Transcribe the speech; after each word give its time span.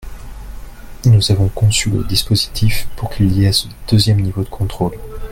Nous 1.05 1.31
avons 1.31 1.47
conçu 1.47 1.91
le 1.91 2.03
dispositif 2.03 2.87
pour 2.97 3.11
qu’il 3.11 3.31
y 3.37 3.45
ait 3.45 3.51
ce 3.51 3.67
deuxième 3.87 4.19
niveau 4.19 4.41
de 4.41 4.49
contrôle. 4.49 4.97